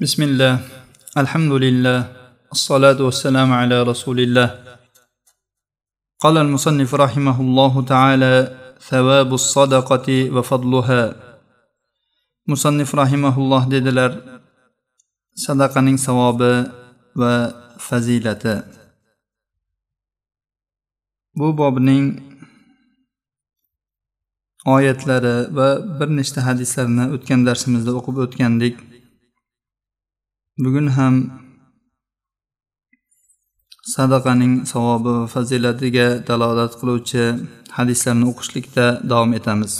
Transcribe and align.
بسم 0.00 0.22
الله 0.22 0.54
الحمد 1.22 1.52
لله 1.64 1.98
الصلاة 2.52 2.98
والسلام 3.06 3.52
على 3.52 3.82
رسول 3.82 4.20
الله 4.20 4.48
قال 6.20 6.36
المصنف 6.36 6.90
رحمه 6.94 7.36
الله 7.40 7.72
تعالى 7.84 8.34
ثواب 8.80 9.30
الصدقة 9.34 10.08
وفضلها 10.34 11.02
مصنف 12.48 12.88
رحمه 12.94 13.34
الله 13.38 13.62
dedilar 13.70 14.10
sadaqaning 15.36 15.98
savobi 16.00 16.68
va 17.20 17.34
fazilati 17.78 18.56
bu 21.38 21.48
bobning 21.58 22.06
oyatlari 24.66 25.36
va 25.56 25.68
bir 26.00 26.08
nechta 26.18 26.40
hadislarni 26.48 27.04
o'tgan 27.14 27.40
darsimizda 27.48 27.90
o'qib 27.98 28.16
o'tgandik 28.24 28.76
Bugun 30.63 30.87
ham 30.87 31.15
sadaqaning 33.95 34.53
savobi 34.71 35.11
va 35.17 35.27
fazilatiga 35.33 36.07
dalolat 36.27 36.71
qiluvchi 36.79 37.23
hadislarni 37.77 38.25
o'qishlikda 38.31 38.85
davom 39.09 39.31
etamiz. 39.39 39.73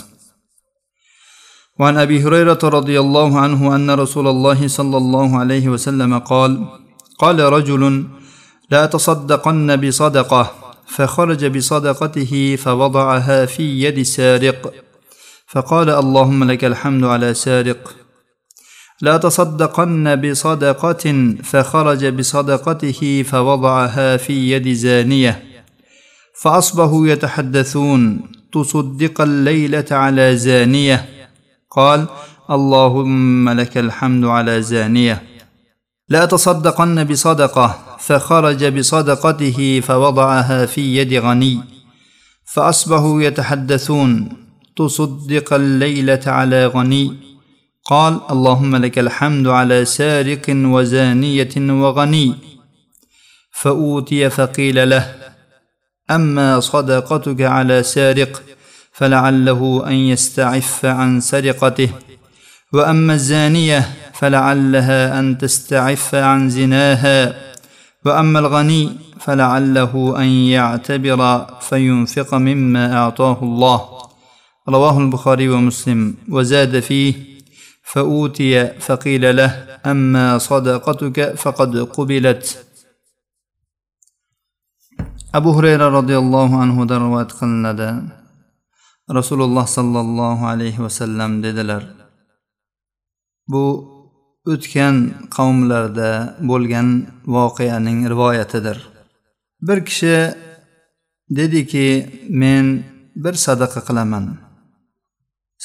وعن 1.80 1.96
ابي 1.96 2.16
هريره 2.24 2.62
رضي 2.78 2.96
الله 3.04 3.30
عنه 3.44 3.60
ان 3.76 3.90
رسول 3.90 4.26
الله 4.28 4.68
صلى 4.68 4.96
الله 4.96 5.38
عليه 5.38 5.68
وسلم 5.68 6.18
قال 6.18 6.52
قال 7.18 7.38
رجل 7.40 7.82
لا 8.70 8.86
تصدقن 8.86 9.76
بصدقه 9.76 10.44
فخرج 10.94 11.42
بصدقته 11.56 12.32
فوضعها 12.64 13.46
في 13.46 13.64
يد 13.84 14.02
سارق 14.02 14.72
فقال 15.52 15.88
اللهم 15.90 16.44
لك 16.50 16.64
الحمد 16.64 17.04
على 17.04 17.34
سارق 17.34 18.05
لا 19.00 19.16
تصدقن 19.16 20.16
بصدقة 20.16 21.34
فخرج 21.42 22.06
بصدقته 22.06 23.22
فوضعها 23.22 24.16
في 24.16 24.52
يد 24.52 24.72
زانية. 24.72 25.42
فأصبحوا 26.42 27.08
يتحدثون 27.08 28.20
تصدق 28.52 29.20
الليلة 29.20 29.84
على 29.90 30.36
زانية. 30.36 31.08
قال 31.70 32.06
اللهم 32.50 33.48
لك 33.48 33.78
الحمد 33.78 34.24
على 34.24 34.62
زانية. 34.62 35.22
لا 36.08 36.24
تصدقن 36.24 37.04
بصدقة 37.04 37.96
فخرج 37.98 38.64
بصدقته 38.64 39.80
فوضعها 39.80 40.66
في 40.66 40.96
يد 40.96 41.14
غني. 41.14 41.60
فأصبحوا 42.44 43.22
يتحدثون 43.22 44.28
تصدق 44.76 45.52
الليلة 45.52 46.22
على 46.26 46.66
غني. 46.66 47.35
قال 47.88 48.20
اللهم 48.30 48.76
لك 48.76 48.98
الحمد 48.98 49.46
على 49.46 49.84
سارق 49.84 50.42
وزانية 50.48 51.54
وغني 51.56 52.34
فأوتي 53.52 54.30
فقيل 54.30 54.90
له 54.90 55.14
أما 56.10 56.60
صدقتك 56.60 57.40
على 57.40 57.82
سارق 57.82 58.42
فلعله 58.92 59.84
أن 59.86 59.92
يستعف 59.92 60.84
عن 60.84 61.20
سرقته 61.20 61.90
وأما 62.72 63.14
الزانية 63.14 63.92
فلعلها 64.14 65.18
أن 65.18 65.38
تستعف 65.38 66.14
عن 66.14 66.50
زناها 66.50 67.34
وأما 68.04 68.38
الغني 68.38 68.92
فلعله 69.20 70.14
أن 70.18 70.28
يعتبر 70.28 71.46
فينفق 71.60 72.34
مما 72.34 72.96
أعطاه 72.96 73.38
الله. 73.42 73.88
رواه 74.68 74.98
البخاري 74.98 75.48
ومسلم 75.48 76.14
وزاد 76.28 76.80
فيه 76.80 77.35
فاوتي 77.85 78.67
فقيل 78.79 79.35
له 79.35 79.51
اما 79.85 80.37
صدقتك 80.37 81.35
فقد 81.35 81.77
قبلت 81.77 82.45
abu 85.33 85.49
hurayra 85.55 85.87
roziyallohu 85.97 86.55
anhudan 86.63 86.99
rivoyat 87.07 87.31
qilinadi 87.39 87.89
rasululloh 89.17 89.65
sollallohu 89.77 90.43
alayhi 90.53 90.83
vasallam 90.85 91.31
dedilar 91.43 91.83
bu 93.51 93.63
o'tgan 94.53 94.95
qavmlarda 95.35 96.09
bo'lgan 96.49 96.87
voqeaning 97.35 97.99
rivoyatidir 98.11 98.77
bir 99.67 99.79
kishi 99.87 100.15
dediki 101.37 101.87
men 102.41 102.65
bir 103.23 103.35
sadaqa 103.45 103.79
qilaman 103.87 104.25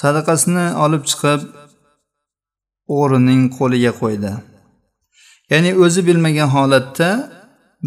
sadaqasini 0.03 0.67
olib 0.85 1.03
chiqib 1.11 1.41
o'g'rining 2.88 3.44
qo'liga 3.58 3.92
qo'ydi. 4.02 4.32
Ya'ni 5.52 5.72
o'zi 5.84 6.02
bilmagan 6.08 6.50
holatda 6.56 7.10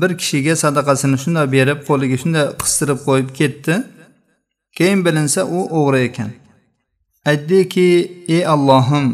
bir 0.00 0.10
kishiga 0.20 0.54
sadaqasini 0.64 1.16
shunday 1.22 1.46
berib 1.56 1.80
qo'liga 1.88 2.16
shunday 2.22 2.44
qistirib 2.62 3.00
qo'yib 3.08 3.28
ketdi. 3.38 3.74
Keyin 4.76 5.00
bilinsa 5.06 5.40
u 5.56 5.60
o'g'ri 5.78 6.00
ekan. 6.08 6.30
Aytdiki 7.30 7.88
ey 8.36 8.42
allohim 8.54 9.06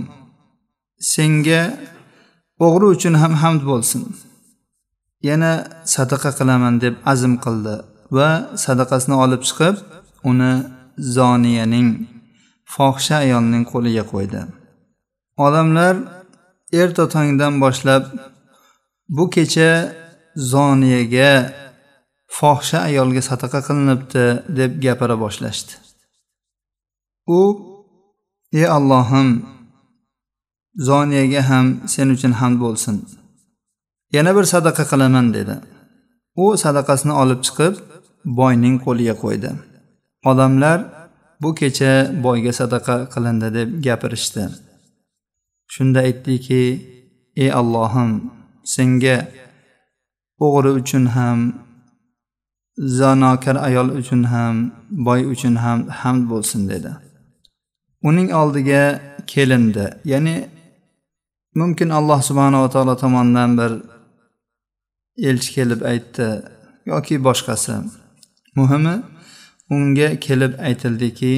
senga 1.12 1.62
o'g'ri 2.66 2.86
uchun 2.94 3.14
ham 3.22 3.32
hamd 3.42 3.62
bo'lsin. 3.70 4.02
Yana 5.28 5.52
sadaqa 5.94 6.30
qilaman 6.38 6.74
deb 6.84 6.94
azm 7.12 7.34
qildi 7.44 7.74
va 8.16 8.28
sadaqasini 8.64 9.16
olib 9.24 9.42
chiqib 9.48 9.76
uni 10.30 10.52
zoniyaning 11.16 11.88
fohisha 12.74 13.16
ayolning 13.24 13.64
qo'liga 13.72 14.04
qo'ydi. 14.12 14.40
Odamlar 15.44 15.94
erta 16.80 17.04
tongdan 17.14 17.54
boshlab 17.64 18.04
bu 19.16 19.24
kecha 19.34 19.70
zoniyaga 20.52 21.32
fohisha 22.38 22.78
ayolga 22.88 23.22
sadaqa 23.30 23.60
qilinibdi 23.66 24.24
deb 24.58 24.72
gapira 24.84 25.16
boshlashdi. 25.24 25.72
U 27.38 27.40
ey 28.58 28.66
allohim 28.76 29.28
zoniyaga 30.88 31.42
ham 31.50 31.66
sen 31.92 32.08
uchun 32.14 32.32
hamd 32.40 32.58
bo'lsin. 32.64 32.96
Yana 34.16 34.30
bir 34.36 34.44
sadaqa 34.54 34.84
qilaman 34.92 35.26
dedi. 35.36 35.54
U 36.42 36.44
sadaqasini 36.64 37.14
olib 37.22 37.40
chiqib 37.46 37.74
boyning 38.38 38.76
qo'liga 38.86 39.14
qo'ydi. 39.24 39.50
Odamlar 40.30 40.78
bu 41.42 41.50
kecha 41.60 41.92
boyga 42.24 42.52
sadaqa 42.60 42.94
qilindi 43.14 43.48
deb 43.58 43.68
gapirishdi. 43.86 44.42
Shunda 45.74 46.00
aytdiki 46.08 46.62
ey 47.42 47.50
allohim 47.60 48.10
senga 48.74 49.16
o'g'ri 50.44 50.70
uchun 50.80 51.04
ham 51.16 51.38
zanokar 52.98 53.56
ayol 53.68 53.88
uchun 54.00 54.22
ham 54.32 54.54
boy 55.06 55.20
uchun 55.32 55.54
ham 55.64 55.78
hamd 56.00 56.22
bo'lsin 56.30 56.62
dedi. 56.72 56.92
Uning 58.08 58.28
oldiga 58.40 58.82
kelindi. 59.32 59.86
Ya'ni 60.12 60.36
mumkin 61.60 61.88
alloh 61.98 62.20
subhanava 62.28 62.68
taolo 62.74 62.94
tomonidan 63.02 63.50
bir 63.60 63.72
elchi 65.30 65.50
kelib 65.56 65.80
aytdi 65.92 66.26
yoki 66.90 67.14
boshqasi. 67.26 67.74
Muhimi 68.58 68.96
unga 69.74 70.08
kelib 70.26 70.52
aytildiki 70.68 71.34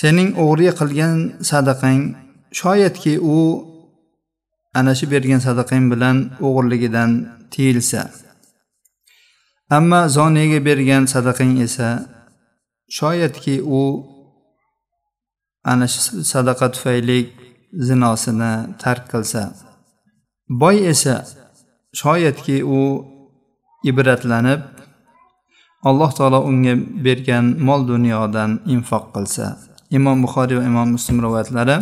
sening 0.00 0.28
o'g'ri 0.44 0.68
qilgan 0.80 1.14
sadaqang 1.50 2.02
shoyatki 2.52 3.14
u 3.20 3.38
ana 4.74 4.94
shu 4.94 5.06
bergan 5.10 5.40
sadaqang 5.46 5.84
bilan 5.92 6.16
o'g'irligidan 6.46 7.10
tiyilsa 7.52 8.02
ammo 9.76 10.00
zoniyaga 10.16 10.60
bergan 10.68 11.04
sadaqang 11.14 11.54
esa 11.66 11.88
shoyatki 12.98 13.56
u 13.80 13.82
ana 15.64 15.86
shu 15.92 16.00
sadaqa 16.32 16.66
tufayli 16.74 17.20
zinosini 17.72 18.52
tark 18.82 19.04
qilsa. 19.12 19.42
Boy 20.60 20.76
esa 20.92 21.16
shoyatki 22.00 22.56
u 22.64 22.80
ibratlanib 23.90 24.60
alloh 25.88 26.10
taolo 26.18 26.40
unga 26.50 26.74
bergan 27.04 27.44
mol 27.66 27.80
dunyodan 27.88 28.50
infoq 28.74 29.04
qilsa. 29.14 29.46
Imom 29.96 30.16
buxoriy 30.24 30.56
va 30.60 30.64
imom 30.70 30.88
muslim 30.96 31.16
rivoyatlari 31.24 31.76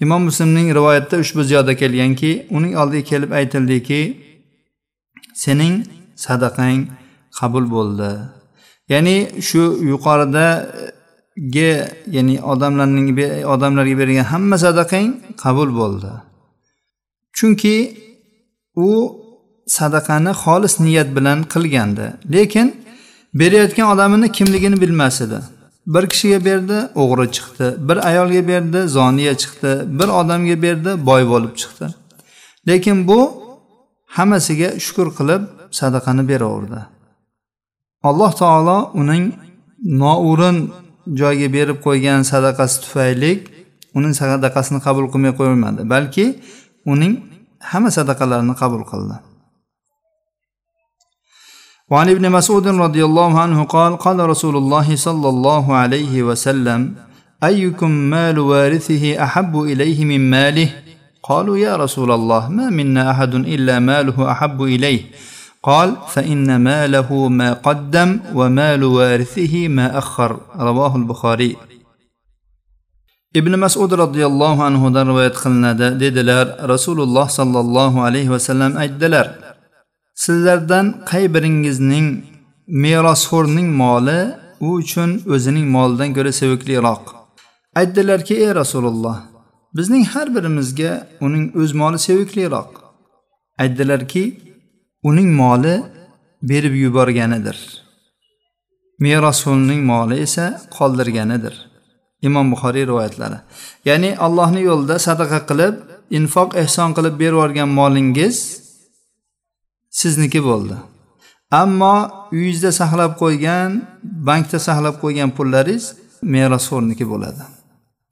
imom 0.00 0.22
muslimning 0.28 0.74
rivoyatida 0.74 1.16
ushbu 1.24 1.44
ziyoda 1.44 1.76
kelganki 1.76 2.46
uning 2.50 2.76
oldiga 2.76 3.04
kelib 3.10 3.30
aytildiki 3.30 4.00
sening 5.34 5.74
sadaqang 6.16 6.80
qabul 7.38 7.64
bo'ldi. 7.70 8.10
Ya'ni 8.88 9.16
shu 9.48 9.62
yuqoridagi 9.92 11.70
ya'ni 12.16 12.36
odamlarning 12.52 13.08
odamlarga 13.54 13.98
bergan 14.00 14.26
hamma 14.32 14.56
sadaqang 14.66 15.08
qabul 15.42 15.70
bo'ldi. 15.80 16.12
Chunki 17.36 17.76
u 18.86 18.88
sadaqani 19.66 20.32
xolis 20.42 20.74
niyat 20.86 21.08
bilan 21.16 21.38
qilgandi. 21.52 22.06
Lekin 22.34 22.68
berayotgan 23.34 23.86
odamini 23.94 24.32
kimligini 24.32 24.80
bilmas 24.80 25.20
edi. 25.20 25.38
Bir 25.86 26.04
kishiga 26.12 26.44
berdi 26.44 26.78
o'g'ri 27.02 27.26
chiqdi. 27.36 27.66
Bir 27.88 27.96
ayolga 28.08 28.48
berdi 28.48 28.88
zoniya 28.96 29.34
chiqdi. 29.42 29.72
Bir 29.98 30.08
odamga 30.20 30.56
berdi 30.62 30.90
boy 31.06 31.22
bo'lib 31.32 31.54
chiqdi. 31.60 31.86
Lekin 32.68 33.08
bu 33.08 33.20
hammasiga 34.16 34.70
shukur 34.84 35.08
qilib 35.18 35.42
sadaqani 35.80 36.28
beraverdi. 36.30 36.80
Alloh 38.08 38.32
taolo 38.42 38.78
uning 39.00 39.24
noo'rin 40.02 40.56
joyga 41.20 41.48
berib 41.56 41.78
qo'ygan 41.86 42.20
sadaqasi 42.32 42.76
tufayli 42.84 43.32
uning 43.98 44.14
sadaqasini 44.20 44.80
qabul 44.86 45.06
qilmay 45.12 45.32
qo'ymadi 45.40 45.82
balki 45.94 46.26
uning 46.92 47.12
hamma 47.70 47.90
sadaqalarini 47.98 48.54
qabul 48.62 48.82
qildi. 48.92 49.16
وعن 51.90 52.08
ابن 52.08 52.30
مسعود 52.30 52.68
رضي 52.68 53.04
الله 53.04 53.40
عنه 53.40 53.64
قال 53.64 53.96
قال 53.96 54.18
رسول 54.18 54.56
الله 54.56 54.96
صلى 54.96 55.28
الله 55.28 55.74
عليه 55.74 56.22
وسلم 56.22 56.94
أيكم 57.44 57.90
مال 57.90 58.38
وارثه 58.38 59.22
أحب 59.24 59.62
إليه 59.62 60.04
من 60.04 60.30
ماله؟ 60.30 60.70
قالوا 61.22 61.58
يا 61.58 61.76
رسول 61.76 62.10
الله 62.10 62.48
ما 62.48 62.70
منا 62.70 63.10
أحد 63.10 63.34
إلا 63.34 63.78
ماله 63.78 64.30
أحب 64.32 64.62
إليه. 64.62 65.00
قال 65.62 65.96
فإن 66.08 66.56
ماله 66.56 67.28
ما 67.28 67.52
قدم 67.52 68.20
ومال 68.34 68.84
وارثه 68.84 69.68
ما 69.68 69.98
أخر. 69.98 70.40
رواه 70.58 70.96
البخاري. 70.96 71.56
ibn 73.36 73.52
masud 73.60 73.92
roziyallohu 73.92 74.64
anhudan 74.64 75.06
rivoyat 75.12 75.36
qilinadi 75.36 76.00
dedilar 76.00 76.64
rasululloh 76.64 77.28
sollallohu 77.28 78.00
alayhi 78.00 78.32
vasallam 78.32 78.80
aytdilar 78.80 79.45
sizlardan 80.24 80.86
qay 81.10 81.24
biringizning 81.34 82.08
merosxo'rning 82.84 83.68
moli 83.82 84.20
u 84.66 84.68
uchun 84.80 85.10
o'zining 85.34 85.66
molidan 85.76 86.10
ko'ra 86.16 86.32
sevikliroq? 86.40 87.04
Aytdilarki 87.80 88.34
ey 88.44 88.52
rasululloh 88.60 89.18
bizning 89.76 90.04
har 90.12 90.28
birimizga 90.36 90.92
uning 91.26 91.44
o'z 91.60 91.72
moli 91.80 91.98
sevikliroq. 92.08 92.70
Aytdilarki 93.62 94.24
uning 95.08 95.30
moli 95.42 95.74
berib 96.50 96.74
yuborganidir. 96.84 97.58
Merosxo'rning 99.04 99.82
moli 99.92 100.16
esa 100.26 100.46
qoldirganidir. 100.76 101.54
Imom 102.28 102.46
buxoriy 102.52 102.84
rivoyatlari. 102.90 103.38
Ya'ni 103.88 104.10
allohni 104.26 104.60
yo'lida 104.68 104.96
sadaqa 105.08 105.38
qilib 105.50 105.74
infoq 106.18 106.50
ehson 106.62 106.90
qilib 106.96 107.14
berib 107.20 107.36
yuborgan 107.36 107.70
molingiz 107.80 108.65
sizniki 110.01 110.41
bo'ldi 110.49 110.75
ammo 111.61 111.95
uyingizda 112.31 112.71
saqlab 112.81 113.11
qo'ygan 113.23 113.69
bankda 114.27 114.59
saqlab 114.67 114.95
qo'ygan 115.03 115.29
pullaringiz 115.37 115.85
merosxo'rniki 116.33 117.05
bo'ladi 117.11 117.43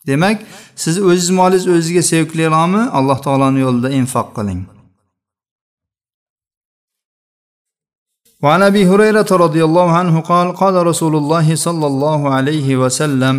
demak 0.08 0.38
siz 0.84 0.96
o'ziz 1.10 1.30
molingiz 1.40 1.66
o'zizga 1.76 2.04
sevikliroqmi 2.12 2.84
alloh 2.98 3.18
taoloni 3.26 3.60
yo'lida 3.66 3.90
infoq 4.02 4.30
qiling 4.38 4.62
وعن 8.44 8.62
ابي 8.72 8.84
هريره 8.92 9.30
رضي 9.46 9.62
الله 9.68 9.88
عنه 10.00 10.16
قال 10.32 10.48
قال 10.62 10.76
رسول 10.92 11.14
الله 11.16 11.48
صلى 11.56 11.88
الله 11.92 12.20
عليه 12.36 12.78
وسلم 12.78 13.36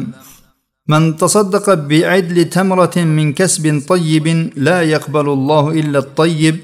من 0.92 1.16
تصدق 1.16 1.66
بعدل 1.74 2.36
تمره 2.56 2.96
من 2.96 3.32
كسب 3.32 3.64
طيب 3.88 4.26
لا 4.56 4.78
يقبل 4.94 5.26
الله 5.36 5.64
الا 5.80 5.98
الطيب 5.98 6.56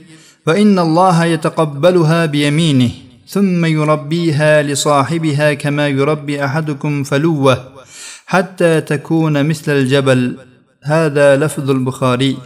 فان 0.46 0.80
الله 0.80 1.26
يتقبلها 1.26 2.26
بيمينه 2.26 2.92
ثم 3.28 3.66
يربيها 3.66 4.62
لصاحبها 4.62 5.54
كما 5.54 5.88
يربي 5.88 6.46
احدكم 6.46 7.04
فلوه 7.04 7.56
حتى 8.26 8.82
تكون 8.82 9.46
مثل 9.46 9.72
الجبل 9.72 10.38
هذا 10.84 11.36
لفظ 11.38 11.70
البخاري 11.70 12.38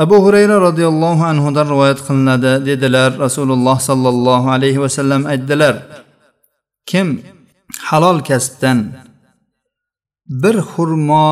abu 0.00 0.16
hurayra 0.24 0.56
roziyallohu 0.68 1.22
anhudan 1.32 1.66
rivoyat 1.72 2.00
qilinadi 2.06 2.52
dedilar 2.68 3.10
rasululloh 3.24 3.76
sollallohu 3.88 4.48
alayhi 4.56 4.80
vasallam 4.84 5.22
aytdilar 5.32 5.74
kim 6.90 7.08
halol 7.88 8.18
kasbdan 8.28 8.78
bir 10.42 10.56
xurmo 10.72 11.28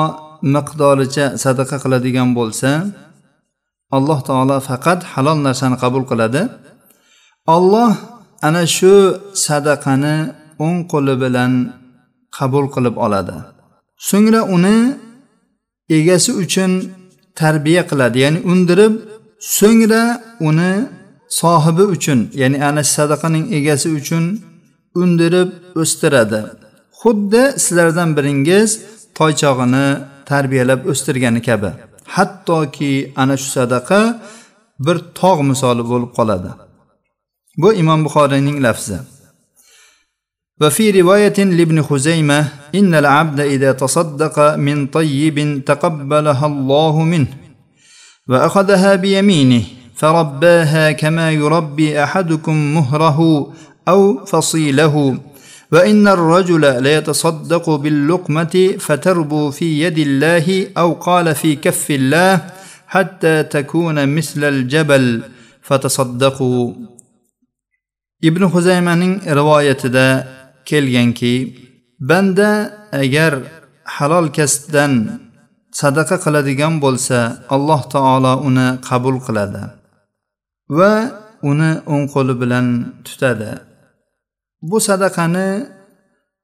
miqdoricha 0.55 1.27
sadaqa 1.45 1.77
qiladigan 1.85 2.29
bo'lsa 2.39 2.71
alloh 3.97 4.21
taolo 4.29 4.57
faqat 4.69 5.01
halol 5.13 5.39
narsani 5.47 5.77
qabul 5.83 6.05
qiladi. 6.11 6.43
Olloh 7.57 7.93
ana 8.47 8.63
shu 8.77 8.95
sadaqani 9.47 10.17
o'ng 10.65 10.79
qo'li 10.93 11.15
bilan 11.23 11.53
qabul 12.37 12.67
qilib 12.75 12.97
oladi. 13.05 13.37
So'ngra 14.09 14.41
uni 14.57 14.79
egasi 15.99 16.31
uchun 16.43 16.71
tarbiya 17.41 17.83
qiladi 17.91 18.19
ya'ni 18.25 18.41
undirib 18.53 18.95
so'ngra 19.59 20.03
uni 20.49 20.73
sohibi 21.41 21.85
uchun 21.95 22.19
ya'ni 22.41 22.59
ana 22.69 22.83
sadaqaning 22.97 23.45
egasi 23.59 23.89
uchun 23.99 24.25
undirib 25.03 25.49
o'stiradi. 25.81 26.41
Xuddi 27.01 27.43
sizlardan 27.65 28.11
biringiz 28.17 28.71
toychog'ini 29.19 29.87
tarbiyalab 30.31 30.81
o'stirgani 30.91 31.41
kabi. 31.49 31.71
hattoki 32.16 32.94
ana 33.22 33.36
shu 33.42 33.50
sadaqa 33.58 34.00
bir 34.86 34.98
tog' 35.20 35.42
misoli 35.52 35.84
bo'lib 35.92 36.12
qoladi 36.18 36.52
bu 37.62 37.70
imom 37.82 38.00
buxoriyning 38.06 38.60
lafzi 38.68 38.98
وفي 40.62 41.02
رواية 41.02 41.34
لابن 41.38 41.82
خزيمة 41.82 42.48
إن 42.76 42.96
العبد 42.96 43.40
إذا 43.40 43.72
تصدق 43.72 44.56
من 44.56 44.88
طيب 44.88 45.66
تقبلها 45.66 46.46
الله 46.46 47.04
منه 47.04 47.28
وأخذها 48.30 48.96
بيمينه 48.96 49.64
فرباها 49.96 50.92
كما 50.92 51.32
يربي 51.32 52.04
أحدكم 52.04 52.74
مهره 52.76 53.20
أو 53.88 54.26
فصيله 54.26 55.18
وإن 55.72 56.08
الرجل 56.08 56.84
ليتصدق 56.84 57.70
باللقمة 57.70 58.76
فتربو 58.80 59.52
في 59.52 59.82
يد 59.84 59.98
الله 59.98 60.68
أو 60.78 60.94
قال 60.94 61.36
في 61.36 61.56
كف 61.56 61.92
الله 61.92 62.42
حتى 62.88 63.44
تكون 63.44 64.16
مثل 64.16 64.44
الجبل 64.44 65.22
فتصدقوا 65.62 66.74
ابن 68.24 68.50
خزيمة 68.50 69.20
رواية 69.28 69.84
kelganki 70.66 71.36
banda 72.00 72.52
agar 72.92 73.34
halol 73.96 74.32
kasbdan 74.38 74.94
sadaqa 75.80 76.16
qiladigan 76.24 76.80
bo'lsa 76.84 77.20
alloh 77.56 77.82
taolo 77.94 78.34
uni 78.48 78.68
qabul 78.88 79.18
qiladi 79.26 79.64
va 80.78 80.94
uni 81.50 81.72
o'ng 81.94 82.06
qo'li 82.14 82.34
bilan 82.42 82.68
tutadi 83.06 83.52
Bu 84.63 84.81
sadaqani 84.81 85.67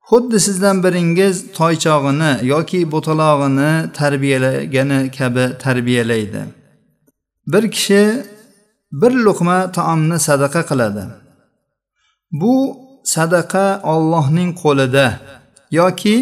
xuddi 0.09 0.41
sizdan 0.41 0.77
biringiz 0.85 1.53
toychog'ini 1.53 2.33
yoki 2.53 2.81
bo'talog'ini 2.93 3.93
tarbiyalagani 3.93 5.11
kabi 5.19 5.45
tarbiyalaydi. 5.65 6.43
Bir 7.47 7.71
kishi 7.71 8.03
bir 8.93 9.13
luqma 9.27 9.73
taomni 9.73 10.19
sadaqa 10.29 10.63
qiladi. 10.71 11.05
Bu 12.41 12.55
sadaqa 13.15 13.67
ollohning 13.93 14.51
qo'lida 14.63 15.07
yoki 15.71 16.17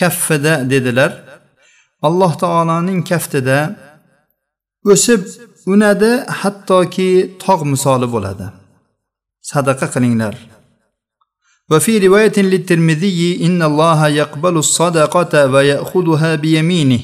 kaffida 0.00 0.70
dedilar. 0.70 1.12
Alloh 2.02 2.32
taoloning 2.42 3.00
kaftida 3.10 3.58
o'sib 4.92 5.22
unadi 5.72 6.12
hattoki 6.40 7.10
tog' 7.44 7.62
misoli 7.72 8.06
bo'ladi. 8.14 8.46
Sadaqa 9.52 9.86
qilinglar. 9.94 10.34
وفي 11.72 12.06
رواية 12.06 12.32
للترمذي 12.36 13.46
إن 13.46 13.62
الله 13.62 14.08
يقبل 14.08 14.56
الصدقة 14.56 15.46
ويأخذها 15.46 16.34
بيمينه 16.34 17.00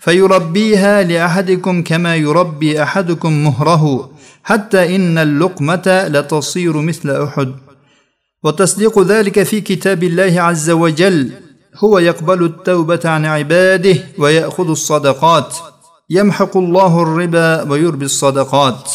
فيربيها 0.00 1.02
لأحدكم 1.02 1.82
كما 1.82 2.16
يربي 2.16 2.82
أحدكم 2.82 3.44
مهره 3.44 4.10
حتى 4.44 4.96
إن 4.96 5.18
اللقمة 5.18 6.08
لتصير 6.08 6.76
مثل 6.76 7.22
أحد. 7.24 7.52
وتصديق 8.44 8.98
ذلك 9.02 9.42
في 9.42 9.60
كتاب 9.60 10.04
الله 10.04 10.40
عز 10.40 10.70
وجل 10.70 11.32
هو 11.76 11.98
يقبل 11.98 12.44
التوبة 12.44 13.00
عن 13.04 13.24
عباده 13.24 13.96
ويأخذ 14.18 14.68
الصدقات 14.70 15.56
يمحق 16.10 16.56
الله 16.56 17.02
الربا 17.02 17.62
ويربي 17.70 18.04
الصدقات. 18.04 18.90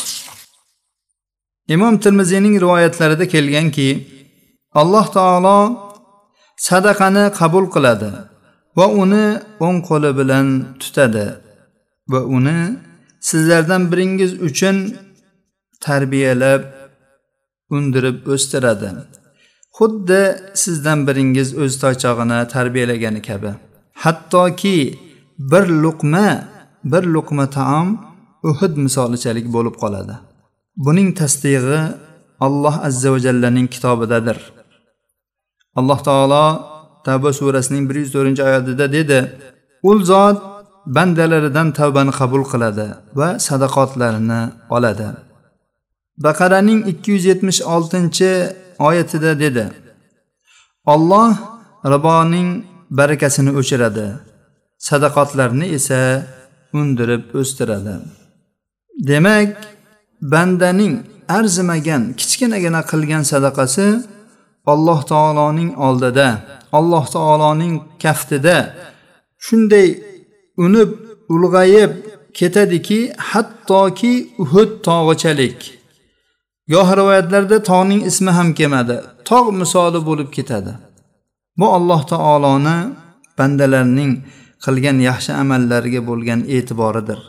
imom 1.68 1.98
termiziyning 2.00 2.62
rivoyatlarida 2.62 3.28
kelganki 3.28 4.08
alloh 4.80 5.06
taolo 5.18 5.60
sadaqani 6.68 7.24
qabul 7.40 7.66
qiladi 7.76 8.12
va 8.78 8.86
uni 9.02 9.26
o'ng 9.66 9.80
qo'li 9.90 10.12
bilan 10.20 10.48
tutadi 10.82 11.28
va 12.12 12.22
uni 12.38 12.60
sizlardan 13.30 13.84
biringiz 13.92 14.32
uchun 14.48 14.78
tarbiyalab 15.86 16.62
undirib 17.76 18.18
o'stiradi. 18.34 18.90
Xuddi 19.78 20.22
sizdan 20.64 21.00
biringiz 21.08 21.50
o'z 21.64 21.74
toychog'ini 21.84 22.40
tarbiyalagani 22.56 23.22
kabi. 23.30 23.52
Hattoki 24.04 24.78
bir 25.52 25.66
luqma 25.84 26.28
bir 26.92 27.04
luqma 27.16 27.46
taom 27.58 27.88
uhud 28.50 28.74
misolichalik 28.86 29.48
bo'lib 29.56 29.76
qoladi. 29.84 30.16
Buning 30.86 31.10
tasdig'i 31.22 31.80
alloh 32.46 32.76
azza 32.88 33.10
va 33.14 33.20
jallaning 33.26 33.68
kitobidadir. 33.76 34.38
Alloh 35.80 36.00
taolo 36.08 36.46
tavba 37.06 37.30
surasining 37.40 37.84
bir 37.90 37.96
yuz 38.02 38.10
to'rtinchi 38.16 38.44
oyatida 38.50 38.86
dedi 38.98 39.20
u 39.90 39.92
zot 40.10 40.38
bandalaridan 40.96 41.68
tavbani 41.80 42.14
qabul 42.20 42.44
qiladi 42.52 42.88
va 43.20 43.30
sadaqotlarini 43.48 44.42
oladi. 44.76 45.08
Baqaraning 46.26 46.80
ikki 46.92 47.10
yuz 47.16 47.24
yetmish 47.32 47.62
oltinchi 47.74 48.32
oyatida 48.88 49.32
dedi 49.44 49.66
olloh 50.94 51.32
riboning 51.94 52.50
barakasini 53.00 53.52
o'chiradi 53.60 54.08
sadaqotlarni 54.88 55.66
esa 55.78 56.00
undirib 56.80 57.24
o'stiradi. 57.40 57.96
Demak 59.10 59.50
bandaning 60.34 60.94
arzimagan 61.38 62.04
kichkinagina 62.20 62.82
qilgan 62.92 63.24
sadaqasi 63.32 63.86
alloh 64.74 65.00
taoloning 65.12 65.72
oldida 65.88 66.30
alloh 66.78 67.06
taoloning 67.16 67.74
kaftida 68.04 68.58
shunday 69.46 69.88
unib 70.66 70.90
ulg'ayib 71.34 71.92
ketadiki 72.40 73.00
hattoki 73.18 74.14
uhud 74.44 74.72
tog'ichalik. 74.88 75.60
Goh 76.74 76.90
rivoyatlarda 77.00 77.58
tog'ning 77.70 78.02
ismi 78.10 78.32
ham 78.38 78.50
kelmadi. 78.60 78.98
Tog' 79.30 79.50
misoli 79.62 80.00
bo'lib 80.10 80.30
ketadi. 80.38 80.74
Bu 81.60 81.66
alloh 81.78 82.02
taoloni 82.14 82.78
bandalarning 83.38 84.12
qilgan 84.66 84.98
yaxshi 85.10 85.32
amallariga 85.42 86.02
bo'lgan 86.10 86.40
e'tiboridir. 86.56 87.20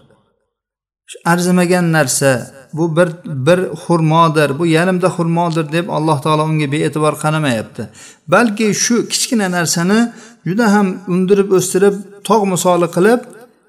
Arzimagan 1.33 1.87
narsa 1.97 2.31
bu 2.73 2.97
bir 2.97 3.09
bir 3.47 3.59
xurmodir 3.85 4.59
bu 4.59 4.67
yarimta 4.67 5.09
xurmodir 5.17 5.73
deb 5.73 5.87
alloh 5.89 6.19
taolo 6.25 6.45
unga 6.51 6.73
bee'tibor 6.75 7.15
qaramayapti. 7.23 7.83
Balki 8.29 8.67
shu 8.85 8.97
kichkina 9.13 9.49
narsani 9.57 10.01
juda 10.47 10.67
ham 10.75 10.87
undirib 11.13 11.51
o'stirib 11.59 11.95
tog' 12.29 12.45
misoli 12.55 12.89
qilib 12.97 13.21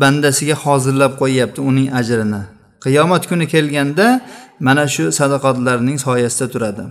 bandasiga 0.02 0.56
hozirlab 0.66 1.14
qo'yyapti 1.22 1.60
uning 1.70 1.88
ajrini. 2.00 2.42
Qiyomat 2.84 3.24
kuni 3.30 3.46
kelganda 3.54 4.08
mana 4.68 4.86
shu 4.96 5.04
sadaqotlarning 5.20 5.98
soyasida 6.06 6.48
turadi. 6.54 6.84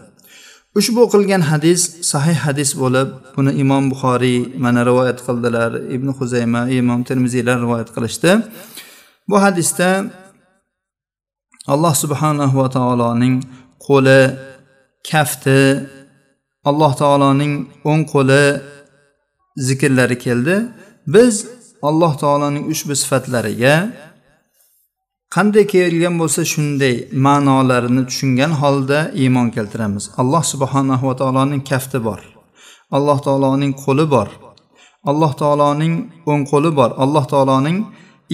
Ushbu 0.79 1.03
qilgan 1.13 1.43
hadis 1.51 1.81
sahih 2.13 2.39
hadis 2.47 2.71
bo'lib 2.83 3.09
buni 3.37 3.53
imom 3.63 3.85
buxoriy 3.93 4.39
mana 4.65 4.81
rivoyat 4.89 5.19
qildilar 5.27 5.71
ibn 5.97 6.09
huzayma 6.19 6.63
imom 6.81 7.01
termiziylar 7.09 7.57
rivoyat 7.65 7.91
qilishdi. 7.97 8.31
Bu 9.31 9.37
hadisda 9.45 9.89
alloh 11.67 11.95
subhanahu 11.95 12.59
va 12.63 12.69
taoloning 12.71 13.35
qo'li 13.87 14.21
kafti. 15.11 15.63
Alloh 16.65 16.93
taoloning 17.03 17.55
o'ng 17.91 18.03
qo'li 18.13 18.45
zikrlari 19.69 20.17
keldi. 20.19 20.57
Biz 21.15 21.35
alloh 21.89 22.13
taoloning 22.23 22.65
ushbu 22.73 22.95
sifatlariga 23.03 23.75
qanday 25.35 25.65
kelgan 25.75 26.15
bo'lsa 26.21 26.43
shunday 26.53 26.95
ma'nolarini 27.27 28.03
tushungan 28.11 28.53
holda 28.61 28.99
iymon 29.23 29.49
keltiramiz. 29.57 30.05
Alloh 30.21 30.45
subhanahu 30.53 31.05
va 31.09 31.15
taoloning 31.21 31.63
kafti 31.71 31.99
bor. 32.09 32.21
Alloh 32.97 33.19
taoloning 33.27 33.73
qo'li 33.85 34.07
bor. 34.15 34.29
Alloh 35.11 35.33
taoloning 35.43 35.95
o'ng 36.31 36.43
qo'li 36.53 36.71
bor. 36.79 36.91
Alloh 37.05 37.25
taoloning 37.33 37.79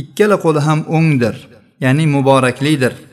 ikkala 0.02 0.37
qo'li 0.44 0.61
ham 0.68 0.80
o'ngdir 0.97 1.37
ya'ni 1.85 2.04
muboraklidir. 2.16 3.07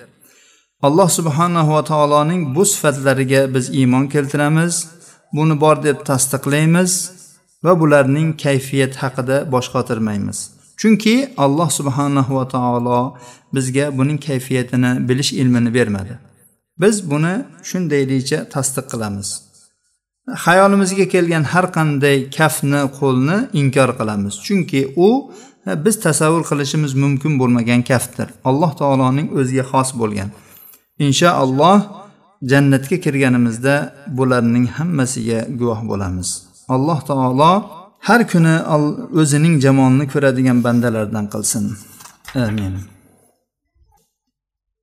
Alloh 0.81 1.09
subhanahu 1.09 1.73
va 1.73 1.83
taoloning 1.83 2.55
bu 2.55 2.65
sifatlariga 2.65 3.53
biz 3.53 3.69
iymon 3.69 4.07
keltiramiz 4.07 4.87
buni 5.33 5.61
bor 5.61 5.83
deb 5.83 5.97
tasdiqlaymiz 6.09 6.91
va 7.63 7.79
bularning 7.79 8.29
kayfiyat 8.43 8.95
haqida 8.95 9.51
bosh 9.51 9.69
qotirmaymiz. 9.75 10.37
Chunki 10.77 11.15
alloh 11.37 11.69
subhanahu 11.69 12.35
va 12.35 12.47
taolo 12.47 13.17
bizga 13.55 13.97
buning 13.97 14.19
kayfiyatini 14.27 15.09
bilish 15.09 15.33
ilmini 15.33 15.73
bermadi. 15.73 16.19
Biz 16.81 16.95
buni 17.11 17.33
shundayligicha 17.69 18.39
tasdiq 18.53 18.85
qilamiz. 18.91 19.27
Hayolimizga 20.45 21.05
kelgan 21.13 21.43
har 21.53 21.65
qanday 21.77 22.17
kafni 22.37 22.81
qo'lni 22.99 23.37
inkor 23.61 23.89
qilamiz. 23.99 24.33
Chunki 24.45 24.81
u 25.07 25.09
biz 25.85 25.95
tasavvur 26.05 26.43
qilishimiz 26.49 26.93
mumkin 27.03 27.33
bo'lmagan 27.39 27.81
kaftdir. 27.89 28.27
Alloh 28.49 28.71
taoloning 28.81 29.27
o'ziga 29.39 29.63
xos 29.71 29.89
bo'lgan. 30.01 30.29
inshaalloh 31.06 31.78
jannatga 32.50 32.96
kirganimizda 33.04 33.74
bularning 34.16 34.66
hammasiga 34.76 35.38
guvoh 35.58 35.80
bo'lamiz 35.90 36.28
alloh 36.74 36.98
taolo 37.10 37.52
har 38.08 38.20
kuni 38.32 38.54
o'zining 39.20 39.54
jamolini 39.64 40.06
ko'radigan 40.12 40.58
bandalardan 40.66 41.26
qilsin 41.32 41.64
amin 42.46 42.74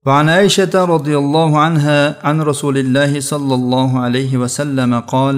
وعن 0.08 0.30
عائشة 0.30 0.74
رضي 0.96 1.16
الله 1.24 1.52
عنها 1.66 2.00
عن 2.28 2.38
رسول 2.52 2.76
الله 2.84 3.12
صلى 3.20 3.54
الله 3.60 3.90
عليه 4.06 4.32
وسلم 4.44 4.92
قال 5.14 5.36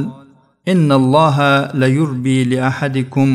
إن 0.68 0.90
الله 1.02 1.38
ليربي 1.84 2.38
لأحدكم 2.44 3.30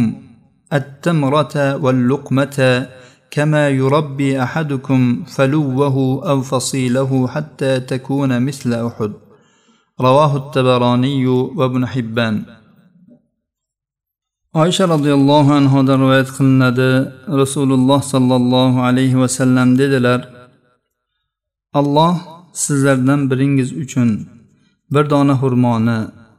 التمرة 0.79 1.55
واللقمة 1.85 2.59
كما 3.31 3.69
يربي 3.69 4.43
أحدكم 4.43 5.25
فلوه 5.25 5.97
أو 6.31 6.43
فصيله 6.43 7.29
حتى 7.29 7.81
تكون 7.81 8.43
مثل 8.43 8.87
أحد 8.87 9.13
رواه 10.01 10.37
التبراني 10.37 11.27
وابن 11.27 11.87
حبان 11.87 12.37
oysha 14.55 14.85
roziyallohu 14.95 15.51
anhudan 15.61 15.99
rivoyat 16.05 16.31
qilinadi 16.37 16.91
rasululloh 17.43 18.01
sollallohu 18.13 18.79
alayhi 18.89 19.19
vasallam 19.23 19.69
dedilar 19.81 20.21
alloh 21.81 22.15
sizlardan 22.65 23.21
biringiz 23.31 23.71
uchun 23.83 24.11
bir 24.95 25.05
dona 25.13 25.35
xurmoni 25.43 25.99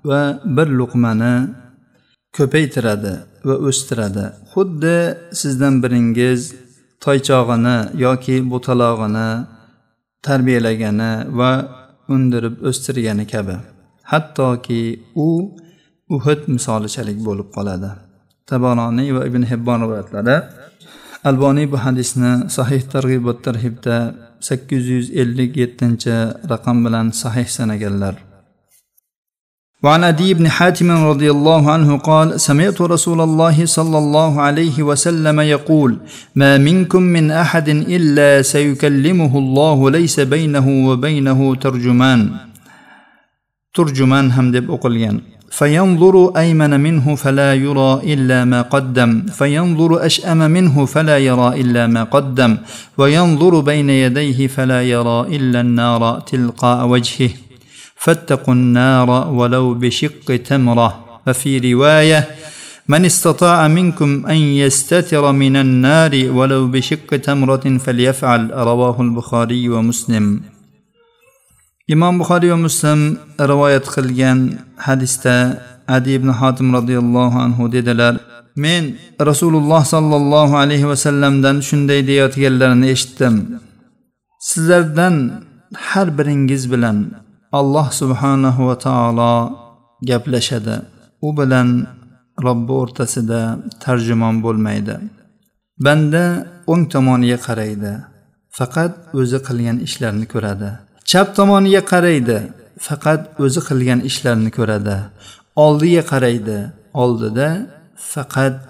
va 0.10 0.22
bir 0.56 0.68
luqmani 0.80 1.36
ko'paytiradi 2.38 3.14
va 3.48 3.56
o'stiradi 3.68 4.26
xuddi 4.54 4.98
sizdan 5.42 5.76
biringiz 5.84 6.42
toychog'ini 7.05 7.77
yoki 8.05 8.37
butalog'ini 8.53 9.29
tarbiyalagani 10.27 11.13
va 11.39 11.51
undirib 12.15 12.55
o'stirgani 12.69 13.25
kabi. 13.33 13.57
Hattoki 14.13 14.83
u 15.27 15.29
uhud 16.17 16.41
misolichalik 16.55 17.19
bo'lib 17.29 17.49
qoladi. 17.57 17.91
Tabaroniy 18.51 19.09
va 19.17 19.23
ibn 19.31 19.43
hibbon 19.51 19.79
rivoyatlari. 19.85 20.37
Alboniy 21.29 21.67
bu 21.73 21.79
hadisni 21.85 22.33
sahih 22.57 22.83
targ'ibot 22.95 23.39
tarhibda 23.47 23.97
sakkiz 24.49 24.83
yuz 24.95 25.07
ellik 25.23 25.53
yettinchi 25.63 26.15
raqam 26.53 26.77
bilan 26.85 27.07
sahih 27.23 27.49
sanaganlar 27.57 28.15
وعن 29.83 30.05
أدي 30.05 30.35
بن 30.35 30.49
حاتم 30.49 30.91
رضي 30.91 31.31
الله 31.31 31.71
عنه 31.71 31.97
قال 31.97 32.41
سمعت 32.41 32.81
رسول 32.81 33.21
الله 33.21 33.67
صلى 33.67 33.99
الله 33.99 34.41
عليه 34.41 34.83
وسلم 34.83 35.41
يقول 35.41 35.99
ما 36.37 36.59
منكم 36.59 37.03
من 37.03 37.31
أحد 37.31 37.69
إلا 37.69 38.43
سيكلمه 38.43 39.39
الله 39.39 39.91
ليس 39.91 40.21
بينه 40.21 40.69
وبينه 40.89 41.55
ترجمان 41.55 42.31
ترجمان 43.75 44.31
هم 44.31 44.53
دب 44.53 44.71
أقليان. 44.71 45.21
فينظر 45.51 46.33
أيمن 46.37 46.81
منه 46.81 47.15
فلا 47.15 47.55
يرى 47.55 48.01
إلا 48.05 48.45
ما 48.45 48.63
قدم 48.63 49.23
فينظر 49.33 50.07
أشأم 50.07 50.39
منه 50.39 50.85
فلا 50.85 51.19
يرى 51.19 51.61
إلا 51.61 51.87
ما 51.87 52.05
قدم 52.05 52.57
وينظر 52.99 53.61
بين 53.61 53.91
يديه 53.91 54.47
فلا 54.47 54.83
يرى 54.83 55.21
إلا 55.37 55.61
النار 55.61 56.21
تلقاء 56.21 56.87
وجهه. 56.87 57.31
فاتقوا 58.05 58.55
النار 58.55 59.11
ولو 59.39 59.75
بشق 59.75 60.27
تمره 60.49 60.91
وفي 61.27 61.51
روايه 61.73 62.21
من 62.89 63.05
استطاع 63.05 63.69
منكم 63.69 64.27
ان 64.27 64.41
يستتر 64.63 65.33
من 65.33 65.55
النار 65.57 66.13
ولو 66.37 66.63
بشق 66.75 67.09
تمره 67.27 67.65
فليفعل 67.85 68.43
رواه 68.71 68.97
البخاري 69.01 69.69
ومسلم 69.69 70.27
imom 71.95 72.15
buxoriy 72.21 72.51
va 72.55 72.59
muslim 72.67 73.01
rivoyat 73.51 73.85
qilgan 73.95 74.39
hadisda 74.87 75.37
adi 75.97 76.11
ibn 76.19 76.31
hotim 76.41 76.69
roziyallohu 76.79 77.37
anhu 77.47 77.63
dedilar 77.75 78.15
men 78.65 78.83
rasululloh 79.31 79.83
sollallohu 79.95 80.55
alayhi 80.63 80.87
vasallamdan 80.93 81.57
shunday 81.69 82.01
deyayotganlarini 82.09 82.87
eshitdim 82.95 83.35
sizlardan 84.51 85.15
har 85.89 86.09
biringiz 86.19 86.63
bilan 86.73 86.97
alloh 87.53 87.91
subhanahu 87.91 88.69
va 88.69 88.77
taolo 88.87 89.35
gaplashadi. 90.03 90.77
U 91.27 91.29
bilan 91.39 91.69
robbi 92.47 92.73
o'rtasida 92.83 93.41
tarjimon 93.85 94.37
bo'lmaydi. 94.45 94.95
Banda 95.85 96.25
o'ng 96.73 96.85
tomoniga 96.93 97.39
qaraydi. 97.47 97.93
Faqat 98.59 98.93
o'zi 99.19 99.39
qilgan 99.47 99.77
ishlarni 99.87 100.27
ko'radi. 100.35 100.71
Chap 101.11 101.29
tomoniga 101.39 101.83
qaraydi. 101.93 102.39
Faqat 102.87 103.21
o'zi 103.45 103.61
qilgan 103.69 104.01
ishlarni 104.11 104.51
ko'radi. 104.59 104.97
Oldiga 105.65 106.03
qaraydi. 106.13 106.59
Oldida 107.03 107.49
faqat 108.13 108.63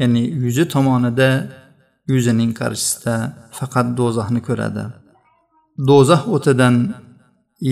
ya'ni 0.00 0.22
yuzi 0.44 0.64
tomonida 0.74 1.30
yuzining 2.12 2.52
qarshisida 2.60 3.14
faqat 3.58 3.86
do'zaxni 3.98 4.40
ko'radi. 4.48 4.84
Do'zax 5.88 6.22
o'tidan 6.34 6.74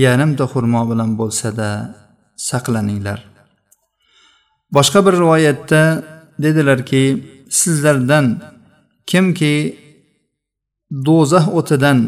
yarimta 0.03 0.45
xurmo 0.51 0.81
bilan 0.89 1.09
bo'lsada 1.19 1.69
saqlaninglar 2.49 3.19
boshqa 4.75 4.99
bir 5.05 5.13
rivoyatda 5.21 5.81
dedilarki 6.43 7.03
sizlardan 7.59 8.25
kimki 9.11 9.55
do'zax 11.07 11.45
o'tidan 11.59 11.99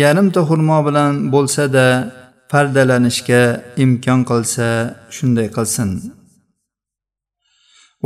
yarimta 0.00 0.40
xurmo 0.48 0.78
bilan 0.86 1.12
bo'lsada 1.34 1.86
pardalanishga 2.50 3.42
imkon 3.84 4.20
qilsa 4.30 4.68
shunday 5.16 5.48
qilsin 5.56 5.90